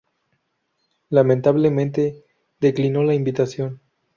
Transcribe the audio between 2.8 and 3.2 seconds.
la